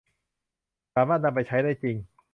[0.95, 1.95] สามารถนำไปใช้ได้จริง